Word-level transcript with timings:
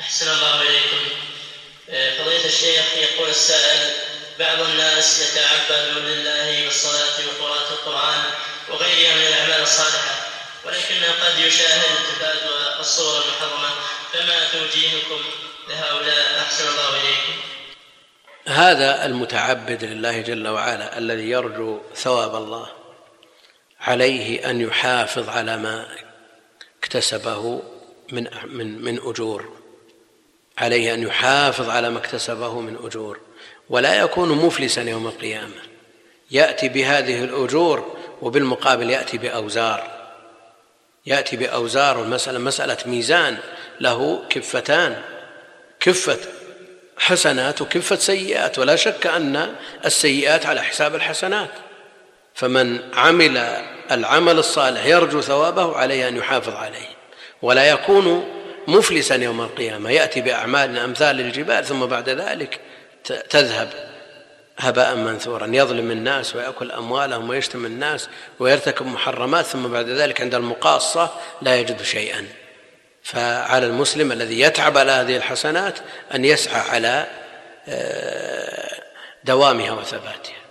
أحسن 0.00 0.28
الله 0.32 0.62
إليكم. 0.62 1.16
آه، 1.90 2.18
فضيلة 2.18 2.44
الشيخ 2.44 2.84
يقول 2.96 3.28
السائل 3.28 3.92
بعض 4.38 4.60
الناس 4.60 5.20
يتعبد 5.20 5.98
لله 5.98 6.64
بالصلاة 6.64 7.16
وقراءة 7.26 7.72
القرآن 7.72 8.22
وغيرها 8.68 9.14
من 9.14 9.22
الأعمال 9.22 9.62
الصالحة 9.62 10.14
ولكنه 10.64 11.06
قد 11.24 11.38
يشاهد 11.38 11.96
تفادوا 11.96 12.80
الصور 12.80 13.22
المحرمة 13.22 13.68
فما 14.12 14.48
توجيهكم 14.52 15.24
لهؤلاء؟ 15.68 16.40
أحسن 16.40 16.68
الله 16.68 16.88
إليكم. 16.90 17.32
هذا 18.46 19.06
المتعبد 19.06 19.84
لله 19.84 20.20
جل 20.20 20.48
وعلا 20.48 20.98
الذي 20.98 21.30
يرجو 21.30 21.80
ثواب 21.94 22.34
الله 22.34 22.68
عليه 23.80 24.50
أن 24.50 24.60
يحافظ 24.60 25.28
على 25.28 25.56
ما 25.56 25.88
اكتسبه 26.78 27.62
من 28.12 28.28
من 28.44 28.82
من 28.82 29.00
أجور. 29.10 29.65
عليه 30.58 30.94
أن 30.94 31.02
يحافظ 31.02 31.70
على 31.70 31.90
ما 31.90 31.98
اكتسبه 31.98 32.60
من 32.60 32.76
أجور 32.84 33.20
ولا 33.70 33.94
يكون 33.94 34.28
مفلسا 34.28 34.82
يوم 34.82 35.06
القيامة. 35.06 35.62
يأتي 36.30 36.68
بهذه 36.68 37.24
الأجور 37.24 37.96
وبالمقابل 38.22 38.90
يأتي 38.90 39.18
بأوزار. 39.18 39.90
يأتي 41.06 41.36
بأوزار 41.36 42.02
المسألة 42.02 42.38
مسألة 42.38 42.76
ميزان 42.86 43.36
له 43.80 44.22
كفتان 44.30 45.02
كفة 45.80 46.18
حسنات 46.98 47.62
وكفة 47.62 47.96
سيئات 47.96 48.58
ولا 48.58 48.76
شك 48.76 49.06
أن 49.06 49.54
السيئات 49.84 50.46
على 50.46 50.62
حساب 50.62 50.94
الحسنات. 50.94 51.50
فمن 52.34 52.80
عمل 52.94 53.62
العمل 53.90 54.38
الصالح 54.38 54.86
يرجو 54.86 55.20
ثوابه 55.20 55.76
عليه 55.76 56.08
أن 56.08 56.16
يحافظ 56.16 56.54
عليه 56.54 56.88
ولا 57.42 57.70
يكون 57.70 58.35
مفلسا 58.68 59.14
يوم 59.14 59.40
القيامة 59.40 59.90
يأتي 59.90 60.20
بأعمال 60.20 60.78
أمثال 60.78 61.20
الجبال 61.20 61.64
ثم 61.64 61.86
بعد 61.86 62.08
ذلك 62.08 62.60
تذهب 63.30 63.68
هباء 64.58 64.96
منثورا 64.96 65.46
يظلم 65.46 65.90
الناس 65.90 66.36
ويأكل 66.36 66.72
أموالهم 66.72 67.30
ويشتم 67.30 67.66
الناس 67.66 68.08
ويرتكب 68.38 68.86
محرمات 68.86 69.44
ثم 69.44 69.68
بعد 69.68 69.88
ذلك 69.88 70.20
عند 70.20 70.34
المقاصة 70.34 71.10
لا 71.42 71.56
يجد 71.56 71.82
شيئا. 71.82 72.26
فعلى 73.02 73.66
المسلم 73.66 74.12
الذي 74.12 74.40
يتعب 74.40 74.78
على 74.78 74.92
هذه 74.92 75.16
الحسنات 75.16 75.78
أن 76.14 76.24
يسعى 76.24 76.60
على 76.60 77.06
آه، 77.68 78.82
دوامها 79.24 79.72
وثباتها. 79.72 80.45